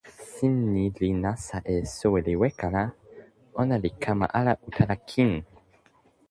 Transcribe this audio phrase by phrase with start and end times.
[0.29, 2.83] sin ni li nasa e soweli weka la,
[3.61, 5.31] ona li kama ala utala kin.